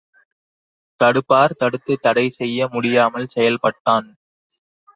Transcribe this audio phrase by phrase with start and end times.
[0.99, 4.09] தடுப்பார் தடுத்துத் தடை செய்ய முடியாமல் செயல்பட்டான்.